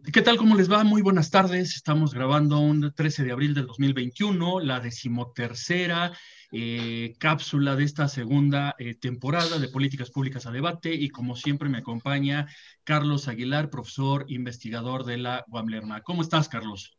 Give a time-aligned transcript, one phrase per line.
[0.00, 0.36] ¿Qué tal?
[0.36, 0.84] ¿Cómo les va?
[0.84, 1.74] Muy buenas tardes.
[1.74, 6.12] Estamos grabando un 13 de abril del 2021, la decimotercera
[6.52, 11.68] eh, cápsula de esta segunda eh, temporada de Políticas Públicas a Debate y como siempre
[11.68, 12.46] me acompaña
[12.84, 15.66] Carlos Aguilar, profesor investigador de la UAM
[16.04, 16.96] ¿Cómo estás, Carlos?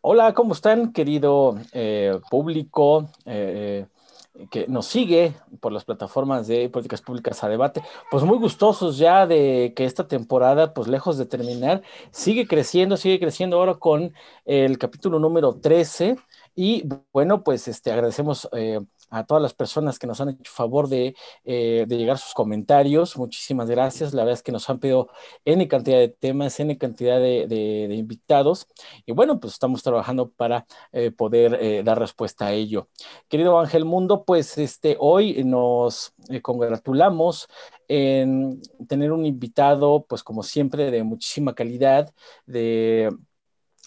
[0.00, 3.10] Hola, ¿cómo están, querido eh, público?
[4.50, 9.26] Que nos sigue por las plataformas de políticas públicas a debate, pues muy gustosos ya
[9.26, 14.12] de que esta temporada, pues lejos de terminar, sigue creciendo, sigue creciendo ahora con
[14.44, 16.16] el capítulo número 13
[16.56, 18.80] y bueno, pues este, agradecemos eh,
[19.14, 21.14] a todas las personas que nos han hecho favor de,
[21.44, 23.16] eh, de, llegar sus comentarios.
[23.16, 24.12] Muchísimas gracias.
[24.12, 25.08] La verdad es que nos han pedido
[25.44, 28.66] N cantidad de temas, N cantidad de, invitados.
[29.06, 32.88] Y bueno, pues estamos trabajando para eh, poder dar respuesta a ello.
[33.28, 37.48] Querido Ángel Mundo, pues este, hoy nos congratulamos
[37.88, 42.12] en tener un invitado, pues como siempre, de muchísima calidad,
[42.46, 43.10] de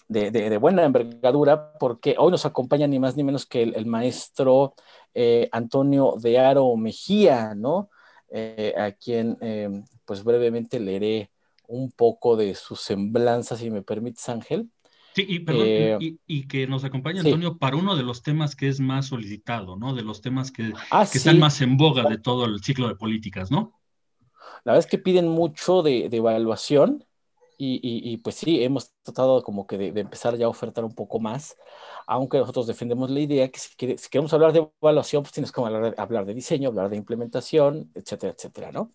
[0.08, 4.74] de, buena envergadura, porque hoy nos acompaña ni más ni menos que el, maestro
[5.14, 7.90] eh, Antonio de Aro Mejía, ¿no?
[8.30, 11.30] Eh, a quien em, pues brevemente leeré
[11.66, 14.70] un poco de su semblanza, si me permites, Ángel.
[15.14, 15.66] Sí, y, perdón,
[16.00, 19.76] y, eh, que nos acompaña Antonio para uno de los temas que es más solicitado,
[19.76, 19.94] ¿no?
[19.94, 22.94] De los temas que, ah, que están más en boga de todo el ciclo de
[22.94, 23.78] políticas, ¿no?
[24.64, 27.04] La verdad es que piden mucho de, de evaluación
[27.58, 31.56] y, pues sí, hemos tratado como que de, empezar ya a ofertar un poco más,
[32.06, 35.94] aunque nosotros defendemos la idea que si, queremos hablar de evaluación, pues tienes que hablar
[35.94, 38.92] de, hablar de diseño, hablar de implementación, etcétera, etcétera, ¿no?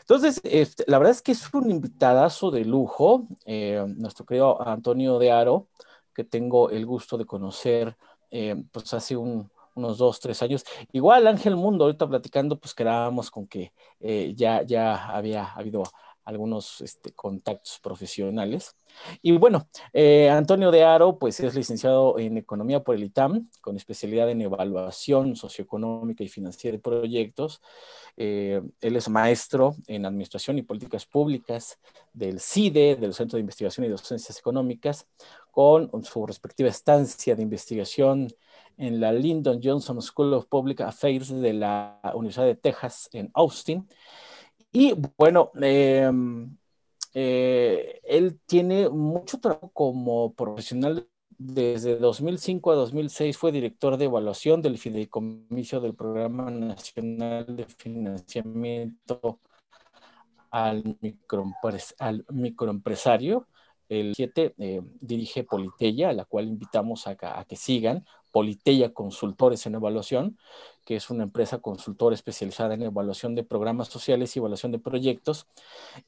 [0.00, 5.18] Entonces, este, la verdad es que es un invitadazo de lujo, eh, nuestro querido Antonio
[5.18, 5.68] de Aro,
[6.14, 7.96] que tengo el gusto de conocer
[8.30, 10.64] eh, pues hace unos dos, tres años.
[10.92, 15.84] Igual Ángel Mundo, ahorita platicando, pues quedábamos con que eh, ya, ya había habido
[16.24, 18.76] algunos este, contactos profesionales.
[19.22, 23.76] Y bueno, eh, Antonio de Aro, pues es licenciado en Economía por el ITAM, con
[23.76, 27.60] especialidad en Evaluación Socioeconómica y Financiera de Proyectos.
[28.16, 31.78] Eh, él es maestro en Administración y Políticas Públicas
[32.12, 35.06] del CIDE, del Centro de Investigación y Docencias Económicas,
[35.50, 38.28] con su respectiva estancia de investigación
[38.76, 43.86] en la Lyndon Johnson School of Public Affairs de la Universidad de Texas en Austin
[44.74, 46.56] y bueno, em,
[47.14, 51.08] eh, él tiene mucho trabajo como profesional.
[51.38, 59.38] Desde 2005 a 2006 fue director de evaluación del Fideicomiso del Programa Nacional de Financiamiento
[60.50, 60.96] al,
[62.32, 63.46] microempresario.
[63.88, 69.76] El 7 eh, dirige Politeya, a la cual invitamos a que sigan, Politeya Consultores en
[69.76, 70.36] Evaluación,
[70.84, 75.46] que es una empresa consultora especializada en evaluación de programas sociales y evaluación de proyectos.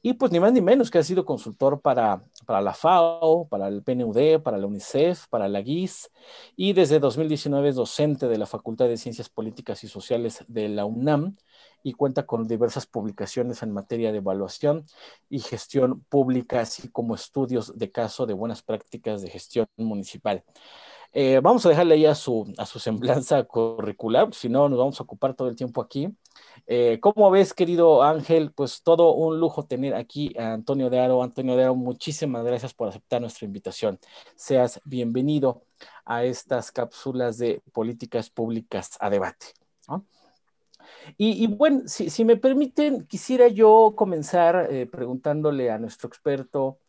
[0.01, 3.69] Y pues ni más ni menos que ha sido consultor para, para la FAO, para
[3.69, 6.11] el PNUD, para la UNICEF, para la GIS
[6.57, 10.83] y desde 2019 es docente de la Facultad de Ciencias Políticas y Sociales de la
[10.83, 11.37] UNAM
[11.81, 14.85] y cuenta con diversas publicaciones en materia de evaluación
[15.29, 20.43] y gestión pública, así como estudios de caso de buenas prácticas de gestión municipal.
[21.13, 25.03] Eh, vamos a dejarle ahí a su, su semblanza curricular, si no nos vamos a
[25.03, 26.09] ocupar todo el tiempo aquí.
[26.65, 28.51] Eh, ¿Cómo ves, querido Ángel?
[28.51, 31.23] Pues todo un lujo tener aquí a Antonio de Aro.
[31.23, 33.99] Antonio de Aro, muchísimas gracias por aceptar nuestra invitación.
[34.35, 35.63] Seas bienvenido
[36.05, 39.47] a estas cápsulas de políticas públicas a debate.
[41.17, 46.79] Y, bueno, si, me permiten, quisiera yo comenzar eh, preguntándole a nuestro experto,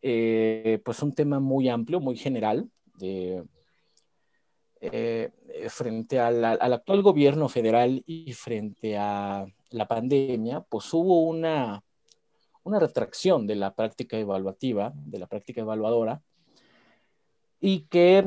[0.00, 3.44] pues un tema muy amplio, muy general, de
[4.80, 5.30] eh,
[5.70, 11.82] frente al, actual gobierno federal y frente a la pandemia, pues hubo una,
[12.62, 16.22] una retracción de la práctica evaluativa, de la práctica evaluadora,
[17.58, 18.24] y que,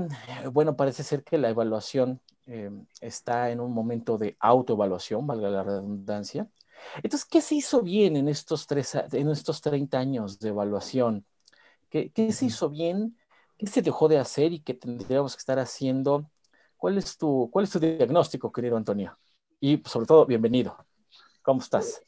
[0.51, 5.63] bueno, parece ser que la evaluación eh, está en un momento de autoevaluación, valga la
[5.63, 6.49] redundancia.
[7.03, 11.25] Entonces, ¿qué se hizo bien en estos, tres, en estos 30 años de evaluación?
[11.89, 13.17] ¿Qué, ¿Qué, se hizo bien?
[13.57, 16.29] ¿Qué se dejó de hacer y qué tendríamos que estar haciendo
[16.79, 19.17] ¿Cuál es tu, cuál es tu diagnóstico, querido Antonio?
[19.59, 20.77] Y sobre todo, bienvenido.
[21.41, 22.01] ¿Cómo estás?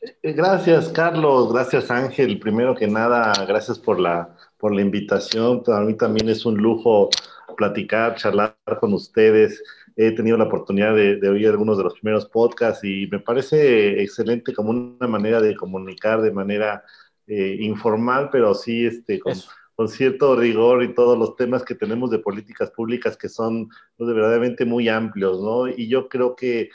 [0.00, 1.52] Eh, gracias, Carlos.
[1.52, 2.40] Gracias, Ángel.
[2.40, 5.62] Primero que nada, gracias por la, por la invitación.
[5.62, 7.10] Para mí también es un lujo
[7.54, 9.62] platicar, charlar con ustedes.
[9.94, 14.54] He tenido la oportunidad de, oír algunos de los primeros podcasts y me parece excelente
[14.54, 16.82] como una manera de comunicar de manera
[17.26, 19.34] eh, informal, pero sí este, con,
[19.74, 24.14] con cierto rigor y todos los temas que tenemos de políticas públicas que son pues,
[24.14, 25.66] verdaderamente muy amplios, ¿no?
[25.68, 26.70] Y yo creo que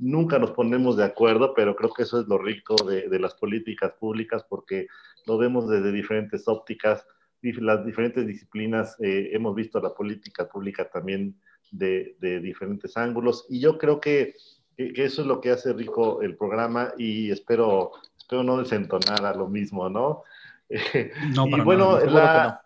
[0.00, 3.92] nunca nos ponemos de acuerdo, pero creo que eso es lo rico de, las políticas
[3.92, 4.88] públicas porque
[5.26, 7.06] lo vemos desde diferentes ópticas,
[7.42, 11.36] las diferentes disciplinas, eh, hemos visto la política pública también
[11.70, 14.34] de, de, diferentes ángulos y yo creo que,
[14.76, 19.34] que, eso es lo que hace rico el programa y espero, espero no desentonar a
[19.34, 20.24] lo mismo, ¿no?
[21.34, 22.62] No, y bueno, la,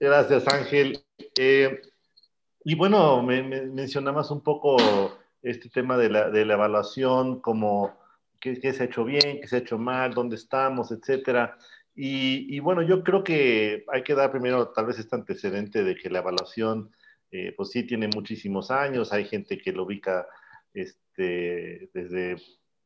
[0.00, 0.98] gracias Ángel.
[1.38, 1.80] Eh,
[2.64, 4.76] y bueno, me, me, mencionabas un poco
[5.42, 7.96] este tema de la, de la evaluación, como
[8.40, 11.56] qué, qué, se ha hecho bien, qué se ha hecho mal, dónde estamos, etcétera.
[11.94, 15.96] Y, y, bueno, yo creo que hay que dar primero tal vez este antecedente de
[15.96, 16.90] que la evaluación,
[17.30, 20.26] eh, pues sí tiene muchísimos años, hay gente que lo ubica
[20.74, 22.36] este, desde,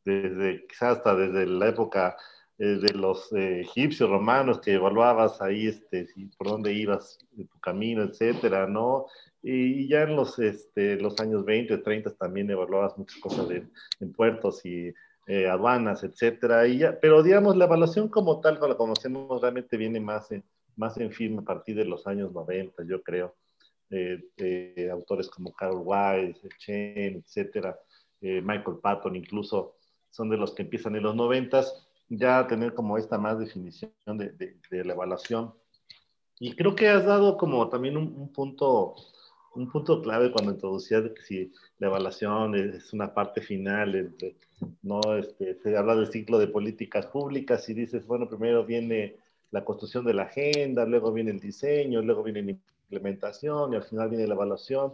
[0.04, 2.16] desde quizás hasta desde la época
[2.60, 7.58] eh, de los eh, egipcios, romanos, que evaluabas ahí este, si, por dónde ibas tu
[7.58, 9.06] camino, etcétera, ¿no?
[9.42, 13.66] Y ya en los, este, los años 20, 30 también evaluabas muchas cosas de,
[14.00, 14.92] en puertos y
[15.26, 16.68] eh, aduanas, etcétera.
[16.68, 20.44] Y ya, pero digamos, la evaluación como tal, como la conocemos, realmente viene más en,
[20.76, 23.36] más en firme a partir de los años 90, yo creo.
[23.88, 27.80] Eh, autores como Carol Wise, Chen, etcétera,
[28.20, 29.76] eh, Michael Patton incluso,
[30.10, 31.64] son de los que empiezan en los 90
[32.10, 35.54] ya tener como esta más definición de, de, de, la evaluación.
[36.38, 38.96] Y creo que has dado como también un, un punto
[39.54, 44.36] un punto clave cuando introducías que si la evaluación es una parte final, entre,
[44.82, 49.16] no este, se habla del ciclo de políticas públicas y dices, bueno, primero viene
[49.50, 53.82] la construcción de la agenda, luego viene el diseño, luego viene la implementación y al
[53.82, 54.92] final viene la evaluación.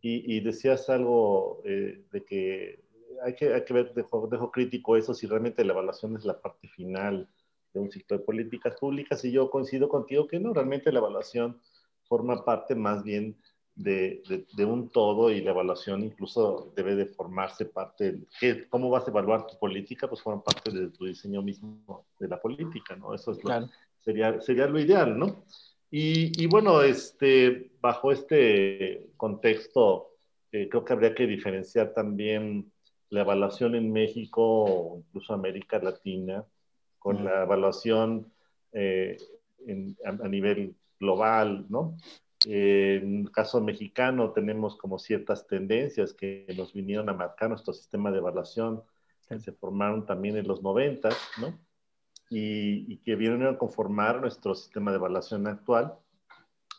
[0.00, 2.80] Y, y decías algo eh, de que
[3.24, 6.40] hay que, hay que ver, dejo, dejo crítico eso, si realmente la evaluación es la
[6.40, 7.28] parte final
[7.72, 11.60] de un ciclo de políticas públicas y yo coincido contigo que no, realmente la evaluación
[12.04, 13.36] forma parte más bien
[13.74, 18.90] de, de, de, un todo y la evaluación incluso debe de formarse parte, de, ¿cómo
[18.90, 20.08] vas a evaluar tu política?
[20.08, 23.14] Pues forma parte de tu diseño mismo de la política, ¿no?
[23.14, 23.70] Eso es lo, claro.
[24.00, 25.44] sería, sería lo ideal, ¿no?
[25.90, 30.12] Y, y, bueno, este, bajo este contexto,
[30.50, 32.72] eh, creo que habría que diferenciar también
[33.12, 36.44] la evaluación en México o incluso América Latina
[36.98, 37.24] con mm.
[37.24, 38.32] la evaluación
[38.72, 39.16] eh,
[39.66, 41.96] en, a, a nivel global, ¿no?
[42.44, 48.10] en el caso mexicano tenemos como ciertas tendencias que nos vinieron a marcar nuestro sistema
[48.10, 48.82] de evaluación,
[49.28, 51.08] que se formaron también en los 90,
[51.40, 51.58] ¿no?
[52.30, 55.94] Y, y, que vinieron a conformar nuestro sistema de evaluación actual.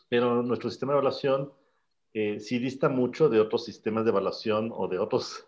[0.08, 1.52] Pero nuestro sistema de evaluación
[2.12, 5.46] eh, sí dista mucho de otros sistemas de evaluación o de otros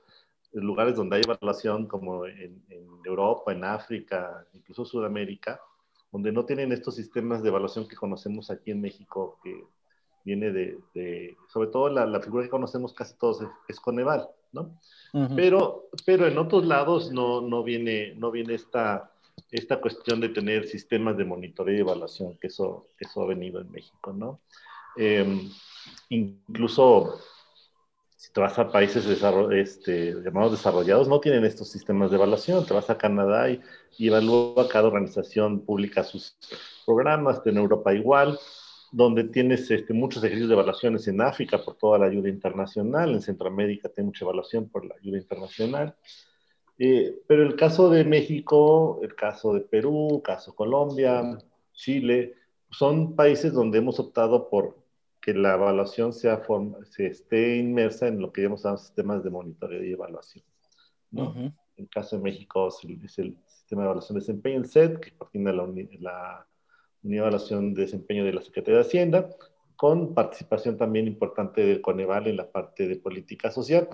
[0.63, 5.61] lugares donde hay evaluación, como en, en Europa, en África, incluso Sudamérica,
[6.13, 9.65] donde no tienen estos sistemas de evaluación que conocemos aquí en México, que
[10.25, 14.29] viene de, de sobre todo la, la, figura que conocemos casi todos es, es Coneval,
[14.53, 14.77] ¿no?
[15.13, 15.37] Uh -huh.
[15.37, 19.13] pero, pero en otros lados no, no, viene, no viene esta,
[19.51, 23.71] esta cuestión de tener sistemas de monitoreo y evaluación, que eso, eso ha venido en
[23.71, 24.41] México, ¿no?
[24.97, 25.49] Eh,
[26.09, 27.21] incluso
[28.17, 32.65] si te vas a países desarroll este, llamados desarrollados, no tienen estos sistemas de evaluación.
[32.67, 33.61] Te vas a Canadá y,
[33.99, 36.37] y evalúa cada organización pública sus
[36.85, 38.39] programas, en Europa igual
[38.93, 43.21] donde tienes este, muchos ejercicios de evaluaciones en África por toda la ayuda internacional, en
[43.21, 45.95] Centroamérica tiene mucha evaluación por la ayuda internacional.
[46.79, 51.39] Eh, pero el caso de México, el caso de Perú, caso Colombia,
[51.73, 52.35] Chile,
[52.71, 54.77] son países donde hemos optado por
[55.27, 59.83] que la evaluación sea forma, se esté inmersa en lo que llamamos sistemas de monitoreo
[59.83, 60.45] y evaluación.
[61.11, 61.25] ¿no?
[61.25, 61.55] Uh -huh.
[61.77, 64.67] En el caso de México es el, es el, sistema de evaluación de desempeño, el
[64.67, 65.67] SED, que coordina la,
[65.99, 66.47] la
[67.03, 69.29] una evaluación de desempeño de la Secretaría de Hacienda,
[69.75, 73.89] con participación también importante de Coneval en la parte de política social.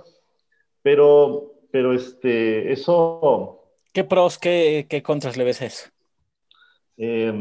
[0.83, 3.71] Pero, pero este, eso...
[3.95, 5.89] ¿Qué pros, qué, qué contras le ves a eso?
[6.99, 7.33] Eh,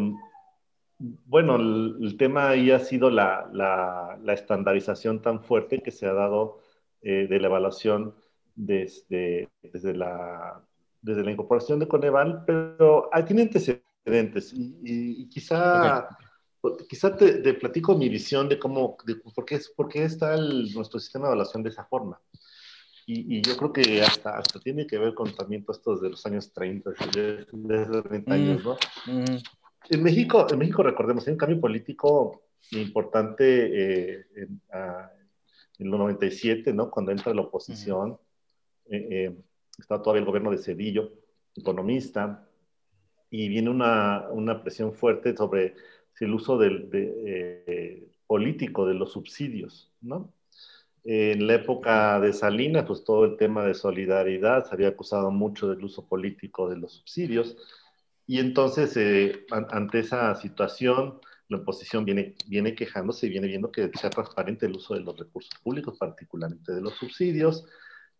[1.25, 6.05] bueno, el, el, tema ahí ha sido la, la, la, estandarización tan fuerte que se
[6.05, 6.59] ha dado
[7.01, 8.13] eh, de la evaluación
[8.55, 10.61] desde, desde, la,
[11.01, 14.53] desde la incorporación de Coneval, pero hay, tiene antecedentes.
[14.53, 16.09] Y, y, y quizá,
[16.61, 16.87] okay.
[16.87, 20.71] quizá te, te, platico mi visión de cómo, de por, qué, por qué está el,
[20.73, 22.21] nuestro sistema de evaluación de esa forma.
[23.07, 26.23] Y, y, yo creo que hasta, hasta tiene que ver con también estos de los
[26.27, 28.77] años 30, de, de 30 años, ¿no?
[29.07, 29.37] Mm.
[29.89, 35.11] En, México, en México, recordemos, hay un cambio político importante eh, en, a,
[35.81, 36.91] en los 97, ¿no?
[36.91, 38.93] Cuando entra la oposición, mm.
[38.93, 39.35] eh, eh,
[39.77, 41.11] está todavía el gobierno de Cedillo,
[41.55, 42.47] economista,
[43.29, 45.75] y viene una, una presión fuerte sobre
[46.19, 50.31] el uso del, de, eh, político de los subsidios, ¿no?
[51.03, 55.67] En la época de Salinas, pues todo el tema de solidaridad se había acusado mucho
[55.67, 57.57] del uso político de los subsidios
[58.27, 63.91] Y entonces, eh, ante esa situación, la oposición viene, viene quejándose y viene viendo que
[63.99, 67.65] sea transparente el uso de los recursos públicos, particularmente de los subsidios.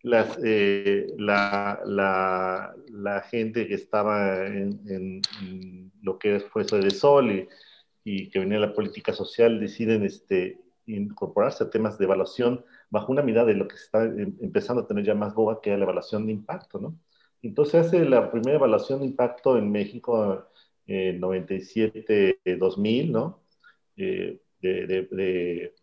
[0.02, 6.90] Las, eh, la, la, la, gente que estaba en, en, lo que fue eso de
[6.90, 7.48] Sol y,
[8.04, 13.12] y, que venía de la política social deciden este, incorporarse a temas de evaluación bajo
[13.12, 15.76] una mirada de lo que se está em, empezando a tener ya más boga, que
[15.76, 16.98] la evaluación de impacto, ¿no?
[17.42, 20.46] Entonces hace la primera evaluación de impacto en México
[20.86, 23.42] en 97-2000, ¿no?
[23.96, 25.74] Eh, de, de,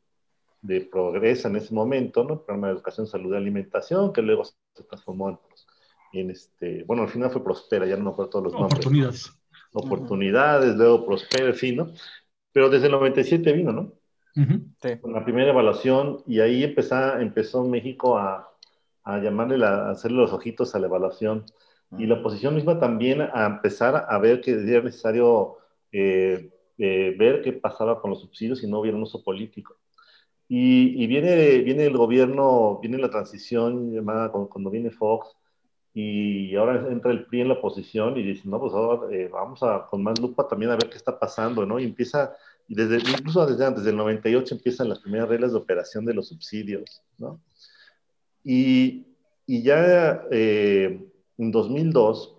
[0.61, 2.35] de, Progresa en ese momento, ¿no?
[2.35, 4.53] El programa de educación, salud y alimentación, que luego se
[4.87, 5.39] transformó en,
[6.13, 8.79] en este, bueno, al final fue Prospera, ya no me acuerdo todos los nombres.
[8.79, 9.33] Oportunidades.
[9.73, 11.91] Oportunidades, luego Prospera, en fin, ¿no?
[12.53, 13.93] Pero desde el 97 vino, ¿no?
[15.01, 18.48] Con la primera evaluación, y ahí empezó, empezó México a,
[19.13, 21.45] a llamarle, a hacerle los ojitos a la evaluación.
[21.97, 25.57] Y la oposición misma también a empezar a ver que era necesario
[25.91, 29.75] eh, eh, ver qué pasaba con los subsidios y no hubiera un uso político.
[30.47, 35.35] Y, y, viene, viene el gobierno, viene la transición llamada cuando, viene Fox,
[35.93, 39.61] y ahora entra el PRI en la oposición y dice, no, pues ahora eh, vamos
[39.63, 41.79] a con más lupa también a ver qué está pasando, ¿no?
[41.79, 42.35] Y empieza
[42.69, 46.27] y desde, incluso desde antes del 98 empiezan las primeras reglas de operación de los
[46.27, 47.41] subsidios, ¿no?
[48.43, 49.05] Y,
[49.45, 51.05] y ya eh,
[51.37, 52.35] en 2002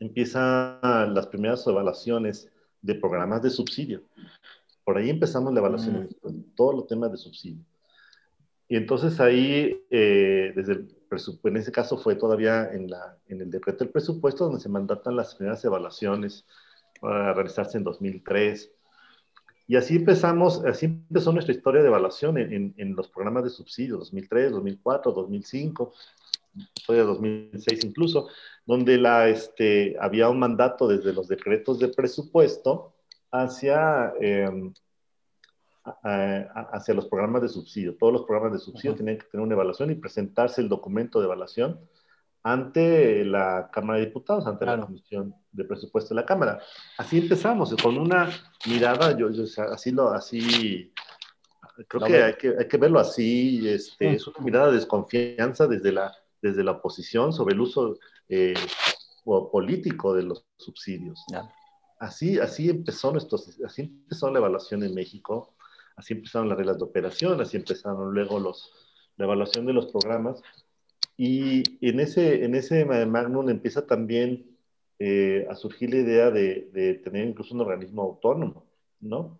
[0.00, 4.02] empiezan las primeras evaluaciones de programas de subsidio.
[4.84, 6.28] Por ahí empezamos la evaluación mm.
[6.28, 7.64] de todos los temas de subsidio.
[8.68, 11.02] Y entonces ahí, eh, desde el
[11.44, 15.16] en ese caso fue todavía en, la, en el decreto del presupuesto donde se mandatan
[15.16, 16.46] las primeras evaluaciones
[17.00, 18.70] para realizarse en 2003.
[19.66, 23.96] Y así empezamos, así empezó nuestra historia de evaluación en, en, los programas de subsidio,
[23.98, 25.94] 2003, 2004, 2005,
[26.74, 28.28] historia de 2006 incluso,
[28.66, 32.94] donde la, este, había un mandato desde los decretos de presupuesto
[33.30, 34.76] hacia, eh,
[35.84, 37.96] hacia los programas de subsidio.
[37.96, 41.26] Todos los programas de subsidio tenían que tener una evaluación y presentarse el documento de
[41.26, 41.80] evaluación
[42.42, 46.60] ante la Cámara de Diputados, ante la Comisión de Presupuesto de la Cámara.
[46.98, 48.30] Así empezamos, con una
[48.66, 50.92] mirada, yo, yo así lo, así,
[51.88, 54.14] creo que hay, que hay, que verlo así, este, mm.
[54.14, 57.96] es una mirada de desconfianza desde la, desde la oposición sobre el uso
[58.28, 58.54] eh,
[59.24, 61.24] político de los subsidios.
[61.98, 65.54] Así, así, empezó nuestro, así empezó la evaluación en México,
[65.96, 68.72] así empezaron las reglas de operación, así empezaron luego los,
[69.16, 70.42] la evaluación de los programas,
[71.24, 74.44] y en ese, en ese Magnum empieza también
[74.98, 78.64] eh, a surgir la idea de, de, tener incluso un organismo autónomo,
[78.98, 79.38] ¿no?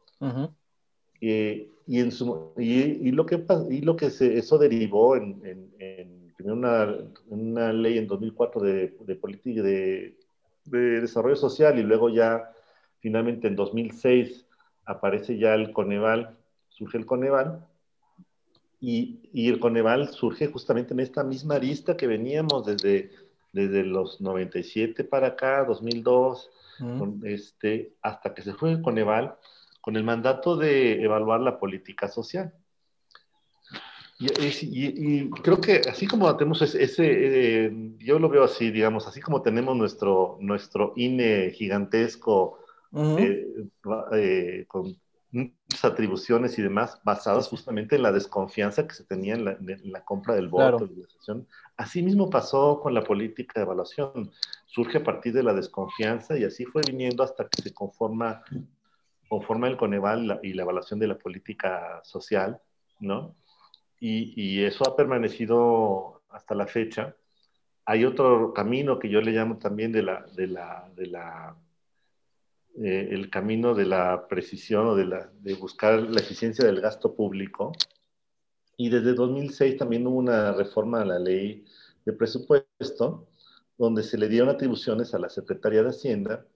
[1.19, 6.99] y, en su, y, lo que, y lo que se, eso derivó en, en, una,
[7.27, 10.17] una, ley en 2004 de, de política de,
[10.67, 12.53] de, desarrollo social y luego ya
[13.01, 14.47] finalmente en 2006
[14.85, 16.37] aparece ya el Coneval,
[16.69, 17.67] surge el Coneval
[18.85, 23.12] y, el Coneval surge justamente en esta misma arista que veníamos desde,
[23.53, 26.51] desde los 97 para acá, 2002,
[27.23, 29.37] este, hasta que se fue el Coneval
[29.81, 32.53] con el mandato de evaluar la política social.
[34.19, 37.05] Y, creo que así como tenemos ese,
[37.67, 42.59] eh, yo lo veo así, digamos, así como tenemos nuestro, nuestro INE gigantesco
[42.95, 43.47] eh,
[44.12, 44.97] eh, con
[45.33, 50.35] muchas atribuciones y demás basadas justamente en la desconfianza que se tenía en la, compra
[50.35, 50.89] del voto.
[51.25, 51.47] Claro.
[51.77, 54.31] Así mismo pasó con la política de evaluación.
[54.67, 58.43] Surge a partir de la desconfianza y así fue viniendo hasta que se conforma,
[59.29, 62.61] conforma el Coneval y la evaluación de la política social,
[63.01, 63.35] ¿no?
[63.99, 67.17] Y, y eso ha permanecido hasta la fecha.
[67.87, 71.57] Hay otro camino que yo le llamo también de la, de la, de la
[72.81, 77.14] eh, el camino de la precisión o de, la, de buscar la eficiencia del gasto
[77.14, 77.73] público.
[78.76, 81.64] Y desde 2006 también hubo una reforma a la ley
[82.05, 83.29] de presupuesto,
[83.76, 86.47] donde se le dieron atribuciones a la Secretaría de Hacienda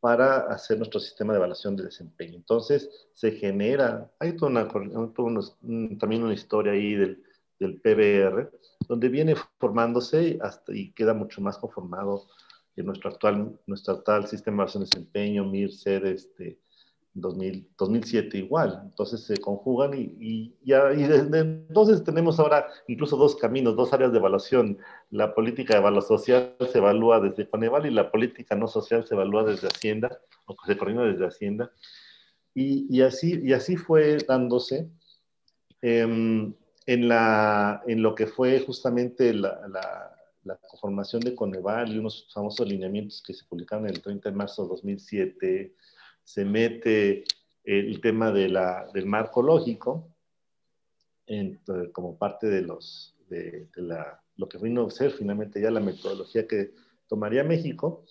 [0.00, 2.34] para hacer nuestro sistema de evaluación de desempeño.
[2.34, 7.22] Entonces se genera, hay también una historia ahí del,
[7.60, 8.50] del PBR,
[8.88, 12.26] donde viene formándose hasta, y queda mucho más conformado
[12.76, 16.58] en nuestro actual, nuestro actual sistema de desempeño, MIR, este,
[17.14, 18.80] 2000, 2007 igual.
[18.84, 23.92] Entonces se conjugan y, y, ya, y desde entonces tenemos ahora incluso dos caminos, dos
[23.92, 24.78] áreas de evaluación.
[25.10, 29.14] La política de evaluación social se evalúa desde Coneval y la política no social se
[29.14, 31.70] evalúa desde Hacienda, o se coordina desde Hacienda.
[32.54, 34.90] Y, y así, y así fue dándose
[35.82, 36.54] eh,
[36.86, 42.28] en, la, en lo que fue justamente la, la la conformación de Coneval y unos
[42.32, 45.74] famosos lineamientos que se publicaron el 30 de marzo de 2007,
[46.24, 47.24] se mete
[47.64, 50.08] el tema del marco lógico
[51.92, 56.74] como parte de, lo que vino a ser finalmente ya la metodología que
[57.08, 58.04] tomaría México.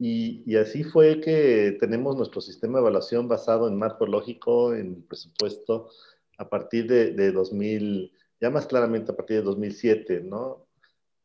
[0.00, 5.02] Y, y, así fue que tenemos nuestro sistema de evaluación basado en marco lógico, en
[5.02, 5.90] presupuesto,
[6.38, 10.67] a partir de, de 2000, ya más claramente a partir de 2007, ¿no?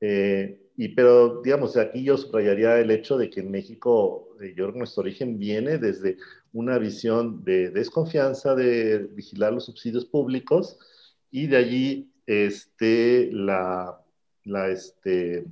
[0.06, 4.70] Eh, y pero, digamos, aquí yo subrayaría el hecho de que en México, eh, yo
[4.72, 6.18] nuestro origen viene desde
[6.52, 10.78] una visión de desconfianza de vigilar los subsidios públicos
[11.32, 13.98] y de allí este, la,
[14.44, 15.46] la este,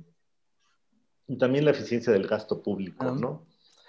[1.28, 3.46] y también la eficiencia del gasto público, ¿no?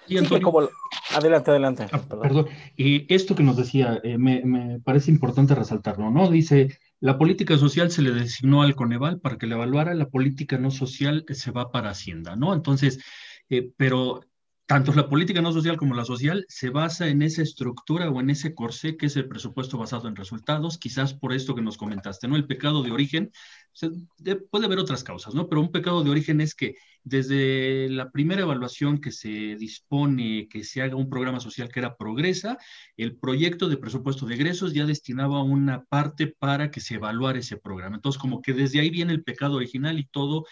[0.08, 0.70] Sí, como...
[1.13, 1.88] Adelante, adelante.
[1.91, 2.48] Ah, perdón.
[2.77, 6.29] Y esto que nos decía, eh, me, me, parece importante resaltarlo, ¿no?
[6.29, 10.57] Dice, la política social se le designó al Coneval para que le evaluara, la política
[10.57, 12.53] no social se va para Hacienda, ¿no?
[12.53, 13.01] Entonces,
[13.50, 14.22] eh, pero
[14.74, 18.32] tanto la política no social como la social se basa en esa estructura o en
[18.32, 22.27] ese corsé que es el presupuesto basado en resultados, quizás por esto que nos comentaste,
[22.27, 22.36] ¿no?
[22.36, 23.32] El pecado de origen,
[24.50, 25.48] puede haber otras causas, ¿no?
[25.48, 30.63] Pero un pecado de origen es que desde la primera evaluación que se dispone que
[30.63, 32.58] se haga un programa social que era Progresa,
[32.98, 37.58] el proyecto de presupuesto de egresos ya destinaba una parte para que se evaluara ese
[37.58, 37.98] programa.
[37.98, 40.46] Entonces, como que desde ahí viene el pecado original y todo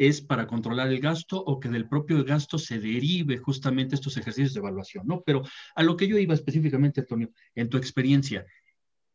[0.00, 4.54] es para controlar el gasto o que del propio gasto se derive justamente estos ejercicios
[4.54, 5.22] de evaluación, ¿no?
[5.26, 5.42] Pero
[5.74, 8.46] a lo que yo iba específicamente, Antonio, en tu experiencia,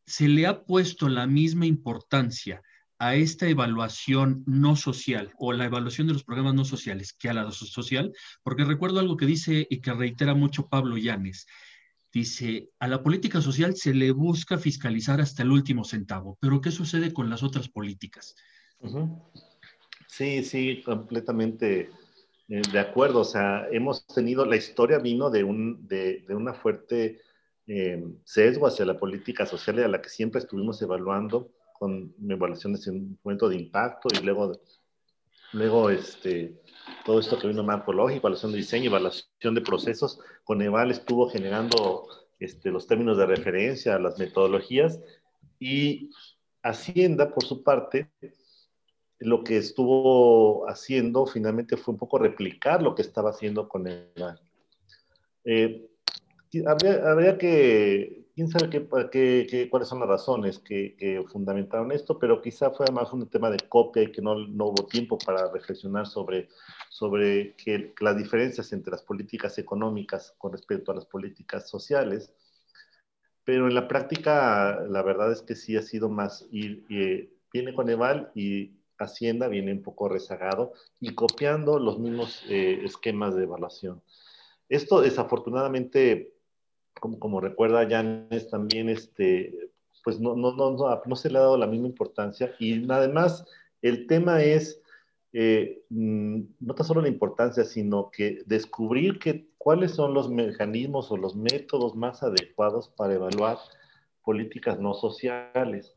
[0.05, 2.61] ¿se le ha puesto la misma importancia
[2.99, 7.33] a esta evaluación no social o la evaluación de los programas no sociales que a
[7.33, 8.13] la social?
[8.43, 11.47] Porque recuerdo algo que dice y que reitera mucho Pablo Llanes.
[12.13, 16.69] Dice, a la política social se le busca fiscalizar hasta el último centavo, pero ¿qué
[16.69, 18.35] sucede con las otras políticas?
[20.07, 21.89] Sí, sí, completamente
[22.49, 23.21] eh, de acuerdo.
[23.21, 27.21] O sea, hemos tenido, la historia vino de, un, de, una fuerte
[27.67, 32.87] eh, sesgo hacia la política social y a la que siempre estuvimos evaluando con evaluaciones
[32.87, 34.53] en un momento de impacto y luego,
[35.51, 36.61] luego este,
[37.03, 40.19] todo esto que vino marco lógico, evaluación de diseño, evaluación de procesos.
[40.43, 42.07] Con Eval estuvo generando
[42.39, 44.99] este, los términos de referencia, las metodologías
[45.59, 46.11] y
[46.63, 48.09] Hacienda, por su parte,
[49.25, 54.11] lo que estuvo haciendo finalmente fue un poco replicar lo que estaba haciendo con el...
[55.43, 55.89] Eh,
[56.65, 62.85] habría, que, quién sabe qué, cuáles son las razones que, fundamentaron esto, pero quizá fue
[62.91, 66.47] más un tema de copia y que no, no hubo tiempo para reflexionar sobre,
[66.89, 72.31] sobre que, las diferencias entre las políticas económicas con respecto a las políticas sociales.
[73.43, 77.73] Pero en la práctica, la verdad es que sí ha sido más ir, eh, viene
[77.73, 83.43] con Eval y Hacienda viene un poco rezagado y copiando los mismos eh, esquemas de
[83.43, 84.01] evaluación.
[84.69, 86.33] Esto desafortunadamente,
[86.99, 89.71] como, recuerda Janes, también este,
[90.03, 90.35] pues no,
[91.15, 93.45] se le ha dado la misma importancia y además
[93.81, 94.81] el tema es
[95.33, 101.11] eh, mm, no tan solo la importancia, sino que descubrir que, cuáles son los mecanismos
[101.11, 103.57] o los métodos más adecuados para evaluar
[104.23, 105.95] políticas no sociales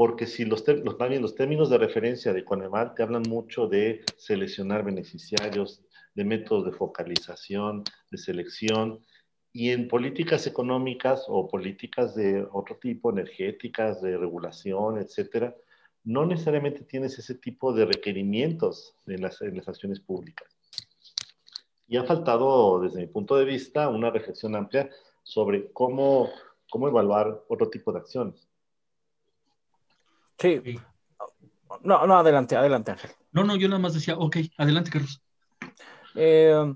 [0.00, 4.82] porque si los, los, los términos de referencia de Coneval te hablan mucho de seleccionar
[4.82, 5.82] beneficiarios,
[6.14, 9.04] de métodos de focalización, de selección,
[9.52, 15.54] y en políticas económicas o políticas de otro tipo, energéticas, de regulación, etcétera,
[16.02, 20.48] no necesariamente tienes ese tipo de requerimientos en las, en las acciones públicas.
[21.88, 24.88] Y ha faltado, desde mi punto de vista, una reflexión amplia
[25.24, 26.30] sobre cómo,
[26.70, 28.49] cómo evaluar otro tipo de acciones.
[30.40, 30.78] Sí.
[31.82, 33.10] No, no, adelante, adelante, Ángel.
[33.32, 35.22] No, no, yo nada más decía, ok, adelante, Carlos.
[36.14, 36.74] Eh,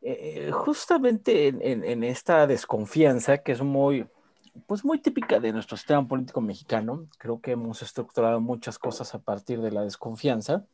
[0.00, 4.06] eh, justamente en, esta desconfianza que es muy,
[4.66, 9.18] pues muy típica de nuestro sistema político mexicano, creo que hemos estructurado muchas cosas a
[9.18, 10.64] partir de la desconfianza.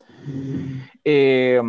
[1.05, 1.61] Eh,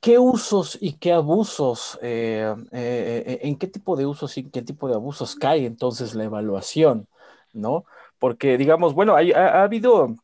[0.00, 5.34] ¿Qué usos y qué abusos, en qué tipo de usos y qué tipo de abusos
[5.34, 7.08] cae entonces la evaluación,
[7.54, 7.86] ¿no?
[8.22, 10.14] Porque digamos, bueno, ha, habido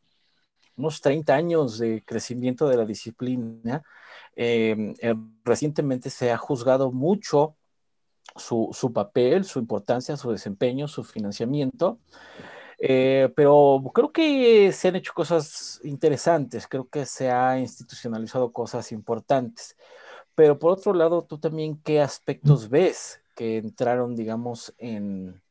[0.76, 3.82] unos 30 años de crecimiento de la disciplina.
[4.36, 7.56] Em, eh, recientemente se ha juzgado mucho
[8.36, 11.98] su, papel, su importancia, su desempeño, su financiamiento.
[12.78, 18.92] Eh, pero creo que se han hecho cosas interesantes, creo que se ha institucionalizado cosas
[18.92, 19.76] importantes.
[20.36, 25.42] Pero por otro lado, tú también, ¿qué aspectos ves que entraron, digamos, en,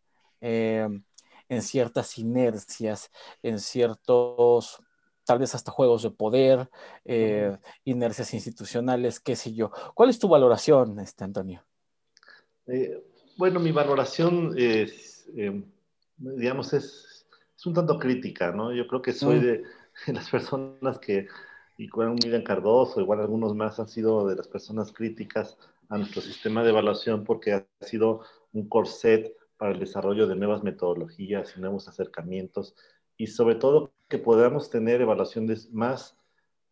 [1.50, 4.82] en ciertas inercias, en ciertos
[5.28, 6.70] tal vez hasta juegos de poder,
[7.04, 9.72] eh, inercias institucionales, qué sé yo.
[9.94, 11.66] ¿Cuál es tu valoración, este, Antonio?
[12.66, 13.04] Eh,
[13.36, 15.30] bueno, mi valoración es,
[16.18, 18.74] digamos, es, es, un tanto crítica, ¿no?
[18.74, 19.42] Yo creo que soy mm.
[19.42, 19.64] de,
[20.14, 21.28] las personas que,
[21.78, 25.58] igual Miriam Cardoso, igual algunos más han sido de las personas críticas
[25.90, 28.22] a nuestro sistema de evaluación porque ha sido
[28.54, 32.76] un corset para el desarrollo de nuevas metodologías y nuevos acercamientos
[33.18, 36.16] y sobre todo que podamos tener evaluaciones más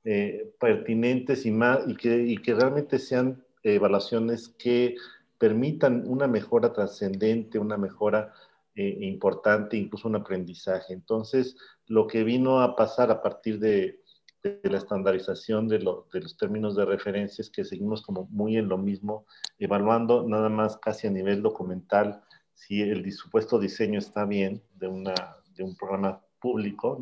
[0.04, 4.95] eh, pertinentes y, más, y, que, y que realmente sean evaluaciones que
[5.38, 8.34] permitan una mejora trascendente, una mejora
[8.76, 10.93] eh, importante, incluso un aprendizaje.
[10.93, 14.00] Entonces, lo que vino a pasar a partir de,
[14.43, 18.69] de la estandarización de, de, los términos de referencia es que seguimos como muy en
[18.69, 19.26] lo mismo,
[19.58, 22.21] evaluando nada más casi a nivel documental
[22.55, 25.13] si el supuesto diseño está bien de, una,
[25.55, 26.97] de un programa público,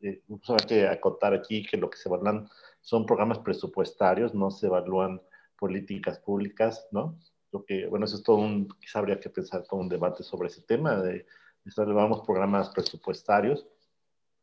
[0.00, 0.22] eh,
[0.66, 2.48] que acotar aquí que lo que se evalúan
[2.80, 5.20] son programas presupuestarios, no se evalúan
[5.58, 7.18] políticas públicas, ¿no?
[7.52, 10.48] Lo que, bueno, eso es todo un, quizá habría que pensar todo un debate sobre
[10.48, 11.24] ese tema, de,
[11.64, 13.66] evaluamos programas presupuestarios,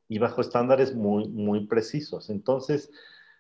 [0.08, 2.30] y bajo estándares muy, muy precisos.
[2.30, 2.92] Entonces,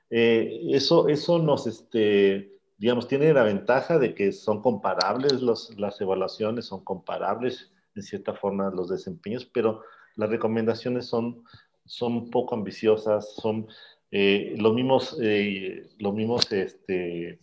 [0.09, 6.01] eh, eso, eso nos, este, digamos, tiene la ventaja de que son comparables los, las
[6.01, 9.83] evaluaciones, son comparables en cierta forma los desempeños, pero
[10.15, 11.43] las recomendaciones son,
[11.85, 13.67] son poco ambiciosas, son
[14.09, 17.39] eh, los mismos, eh, los mismos este,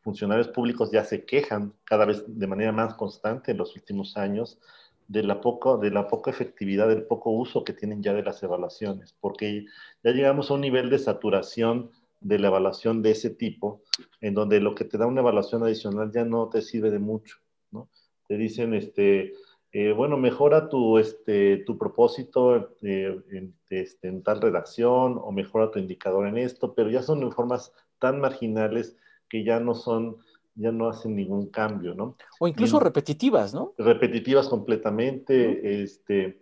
[0.00, 4.60] funcionarios públicos ya se quejan cada vez de manera más constante en los últimos años
[5.08, 8.40] de la, poco, de la poca efectividad, del poco uso que tienen ya de las
[8.44, 9.66] evaluaciones, porque
[10.04, 11.90] ya llegamos a un nivel de saturación
[12.20, 13.82] de la evaluación de ese tipo,
[14.20, 17.38] en donde lo que te da una evaluación adicional ya no te sirve de mucho,
[17.70, 17.88] ¿no?
[18.28, 19.32] Te dicen, este,
[19.72, 25.70] eh, bueno, mejora tu, este, tu propósito eh, en, este, en, tal redacción o mejora
[25.70, 28.96] tu indicador en esto, pero ya son en formas tan marginales
[29.28, 30.18] que ya no son
[30.56, 32.16] ya no hacen ningún cambio, ¿no?
[32.38, 33.72] O incluso repetitivas, ¿no?
[33.78, 36.38] Repetitivas completamente, este,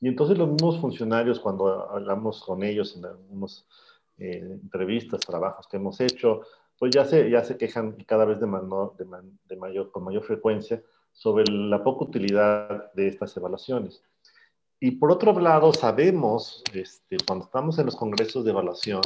[0.00, 3.66] y entonces los mismos funcionarios, cuando hablamos con ellos en algunas
[4.18, 6.42] eh, entrevistas, trabajos que hemos hecho,
[6.78, 11.44] pues ya se, ya se quejan cada vez de, de, mayor, con mayor frecuencia sobre
[11.50, 14.02] la poca utilidad de estas evaluaciones.
[14.80, 19.02] Y por otro lado, sabemos, este, cuando estamos en los congresos de evaluación,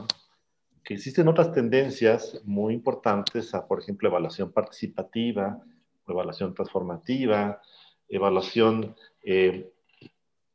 [0.84, 5.62] que existen otras tendencias muy importantes a, por ejemplo, evaluación participativa,
[6.06, 7.60] evaluación transformativa,
[8.08, 9.72] evaluación eh,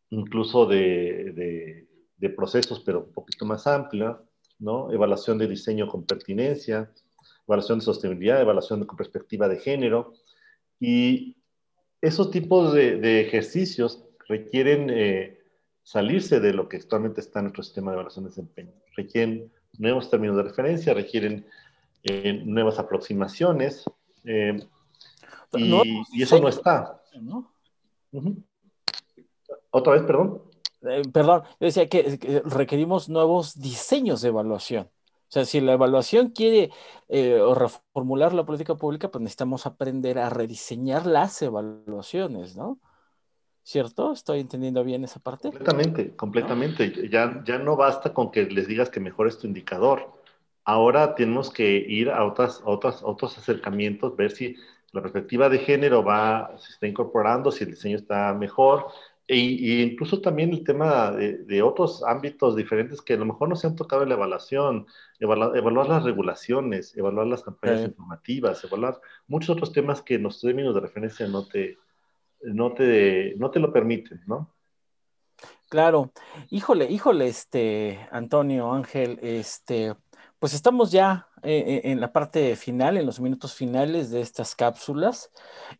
[0.10, 4.20] incluso de, de, procesos, pero un poquito más amplia,
[4.60, 4.92] ¿no?
[4.92, 6.92] Evaluación de diseño con pertinencia,
[7.48, 10.14] evaluación de sostenibilidad, evaluación con perspectiva de género.
[10.80, 11.38] Y
[12.02, 15.40] esos tipos de, ejercicios requieren eh,
[15.84, 18.74] salirse de lo que actualmente está en nuestro sistema de evaluación de desempeño.
[18.96, 21.46] Requieren nuevos términos de referencia, requieren
[22.04, 23.86] eh, nuevas aproximaciones,
[24.24, 24.60] eh,
[25.54, 27.02] y, eso no está.
[29.72, 30.42] Otra vez, perdón.
[30.90, 34.86] Eh, perdón, yo decía que, requerimos nuevos diseños de evaluación.
[34.86, 36.72] O sea, si la evaluación quiere
[37.10, 42.80] reformular la política pública, pues necesitamos aprender a rediseñar las evaluaciones, ¿no?
[43.68, 44.14] ¿Cierto?
[44.14, 45.50] ¿Estoy entendiendo bien esa parte?
[45.50, 47.10] Completamente, completamente.
[47.10, 50.14] Ya, ya no basta con que les digas que mejores tu indicador.
[50.64, 54.56] Ahora tenemos que ir a, otras, otras, otros acercamientos, ver si
[54.94, 58.88] la perspectiva de género va, se está incorporando, si el diseño está mejor,
[59.28, 59.38] e,
[59.84, 63.76] incluso también el tema de, otros ámbitos diferentes que a lo mejor no se han
[63.76, 64.88] tocado en la evaluación,
[65.20, 70.82] evaluar, las regulaciones, evaluar las campañas informativas, evaluar muchos otros temas que los términos de
[70.82, 71.78] referencia no te,
[72.42, 74.54] no te, no te lo permiten, ¿no?
[75.70, 76.14] Claro,
[76.50, 79.94] híjole, híjole, este, Antonio, Ángel, este,
[80.40, 84.56] pues estamos ya eh, eh, en la parte final, en los minutos finales de estas
[84.56, 85.30] cápsulas,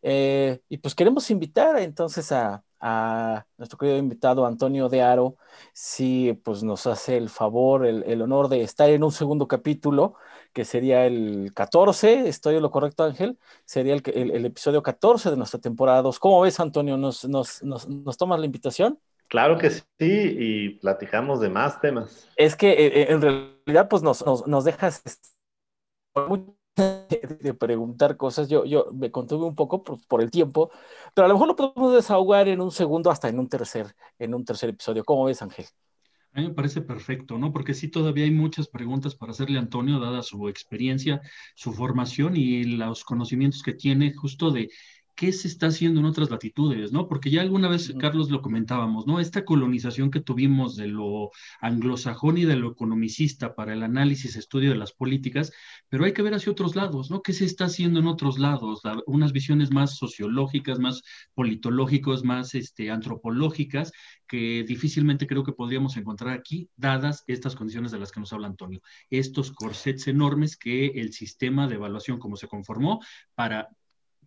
[0.02, 5.36] eh, y pues queremos invitar entonces a, a nuestro querido invitado Antonio de Aro,
[5.72, 10.14] si pues nos hace el favor, el, honor de estar en un segundo capítulo,
[10.52, 13.38] que sería el 14, ¿estoy en lo correcto Ángel?
[13.64, 16.18] Sería el, el, episodio 14 de nuestra temporada 2.
[16.18, 16.96] ¿Cómo ves Antonio?
[16.96, 18.98] ¿Nos, nos, nos, nos tomas la invitación?
[19.28, 22.28] Claro que sí, y platicamos de más temas.
[22.36, 25.02] Es que eh, eh, en realidad pues nos, nos, nos dejas
[27.40, 28.48] de preguntar cosas.
[28.48, 30.70] Yo, yo me contuve un poco por, el tiempo,
[31.14, 34.34] pero a lo mejor lo podemos desahogar en un segundo hasta en un tercer, en
[34.34, 35.04] un tercer episodio.
[35.04, 35.66] ¿Cómo ves, Ángel?
[36.32, 37.52] A mí me parece perfecto, ¿no?
[37.52, 41.20] Porque sí todavía hay muchas preguntas para hacerle a Antonio, dada su experiencia,
[41.54, 44.70] su formación y los conocimientos que tiene justo de
[45.18, 47.08] qué se está haciendo en otras latitudes, ¿no?
[47.08, 49.18] Porque ya alguna vez, Carlos, lo comentábamos, ¿no?
[49.18, 54.70] Esta colonización que tuvimos de lo anglosajón y de lo economicista para el análisis, estudio
[54.70, 55.50] de las políticas,
[55.88, 57.20] pero hay que ver hacia otros lados, ¿no?
[57.20, 58.80] ¿Qué se está haciendo en otros lados?
[59.06, 61.02] unas visiones más sociológicas, más
[61.34, 63.90] politológicas, más este, antropológicas,
[64.28, 68.46] que difícilmente creo que podríamos encontrar aquí, dadas estas condiciones de las que nos habla
[68.46, 68.82] Antonio.
[69.10, 73.00] Estos corsets enormes que el sistema de evaluación como se conformó
[73.34, 73.68] para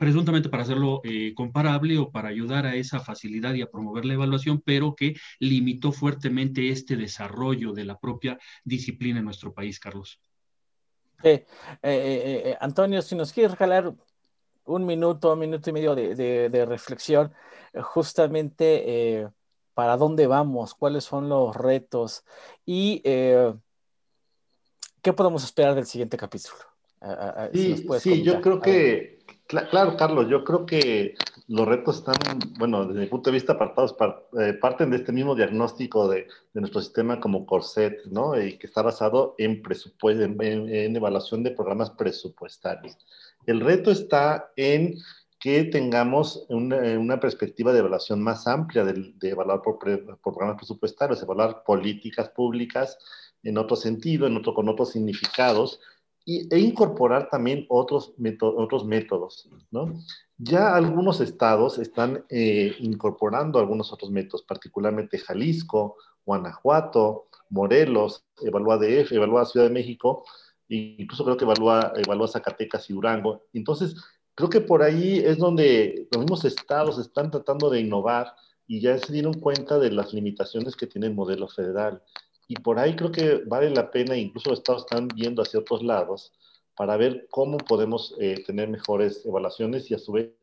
[0.01, 4.15] presuntamente para hacerlo eh, comparable o para ayudar a esa facilidad y a promover la
[4.15, 10.19] evaluación, pero que limitó fuertemente este desarrollo de la propia disciplina en nuestro país, Carlos.
[11.21, 11.45] Eh,
[11.83, 13.93] eh, Antonio, si nos quieres regalar
[14.65, 17.31] un minuto, un minuto y medio de, reflexión,
[17.75, 19.29] justamente
[19.75, 22.25] para dónde vamos, cuáles son los retos
[22.65, 23.53] y qué
[25.15, 26.57] podemos esperar del siguiente capítulo.
[27.53, 31.15] sí, sí yo creo que Claro, Carlos, yo creo que
[31.47, 32.15] los retos están,
[32.57, 33.93] bueno, desde mi punto de vista, apartados,
[34.39, 38.41] eh, parten de este mismo diagnóstico de, nuestro sistema como corset, ¿no?
[38.41, 42.97] Y que está basado en, presupuesto, en, evaluación de programas presupuestarios.
[43.45, 44.95] El reto está en
[45.39, 52.29] que tengamos una, perspectiva de evaluación más amplia de, evaluar por, programas presupuestarios, evaluar políticas
[52.29, 52.97] públicas
[53.43, 55.81] en otro sentido, en otro, con otros significados,
[56.25, 59.93] e incorporar también otros, otros métodos, ¿no?
[60.37, 69.11] Ya algunos estados están eh, incorporando algunos otros métodos, particularmente Jalisco, Guanajuato, Morelos, Evalúa DF,
[69.11, 70.23] Evalúa Ciudad de México,
[70.69, 73.43] e incluso creo que evalúa, evalúa Zacatecas y Durango.
[73.53, 73.95] Entonces,
[74.35, 78.33] creo que por ahí es donde los mismos estados están tratando de innovar
[78.67, 82.01] y ya se dieron cuenta de las limitaciones que tiene el modelo federal
[82.51, 85.81] y por ahí creo que vale la pena, incluso los estados están viendo hacia otros
[85.81, 86.33] lados,
[86.75, 90.33] para ver cómo podemos eh, tener mejores evaluaciones y a su vez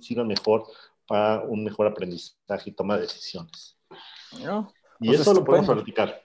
[0.00, 0.64] sirva mejor
[1.06, 3.78] para un mejor aprendizaje y toma de decisiones.
[4.98, 6.20] y pues eso lo podemos platicar.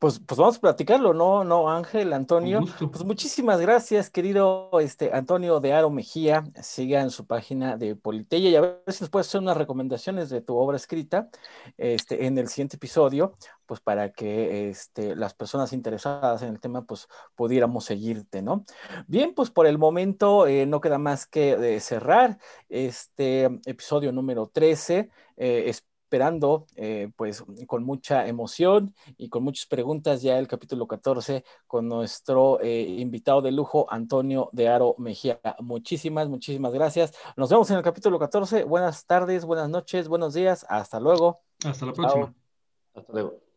[0.00, 1.44] Pues, pues vamos a platicarlo, ¿no?
[1.44, 2.62] No, Ángel, Antonio.
[2.90, 6.42] Pues muchísimas gracias, querido este, Antonio de Aro Mejía.
[6.62, 10.40] Sigan su página de Politeya y a ver si nos puedes hacer unas recomendaciones de
[10.40, 11.28] tu obra escrita
[11.76, 13.36] este, en el siguiente episodio,
[13.66, 18.64] pues para que este, las personas interesadas en el tema, pues pudiéramos seguirte, ¿no?
[19.06, 22.38] Bien, pues por el momento eh, no queda más que eh, cerrar
[22.70, 25.10] este episodio número 13.
[25.36, 25.74] Eh,
[26.10, 31.86] esperando eh, pues con mucha emoción y con muchas preguntas ya el capítulo 14 con
[31.86, 35.40] nuestro eh, invitado de lujo Antonio de Aro Mejía.
[35.60, 37.14] Muchísimas, muchísimas gracias.
[37.36, 38.64] Nos vemos en el capítulo 14.
[38.64, 40.66] Buenas tardes, buenas noches, buenos días.
[40.68, 41.42] Hasta luego.
[41.64, 42.34] Hasta la próxima.
[42.92, 43.49] Hasta luego.